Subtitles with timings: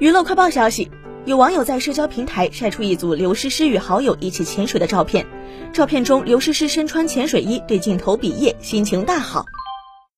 [0.00, 0.90] 娱乐快报消息
[1.26, 5.26] 有网友在社交平台晒出一组刘诗诗与好友一起潜水的照片
[5.74, 9.44] 照片中刘诗诗身穿潜水衣对镜头比耶心情大好。